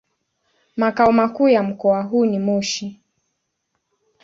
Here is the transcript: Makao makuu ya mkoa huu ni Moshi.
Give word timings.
Makao 0.77 1.11
makuu 1.11 1.49
ya 1.49 1.63
mkoa 1.63 2.01
huu 2.03 2.25
ni 2.25 2.39
Moshi. 2.39 2.99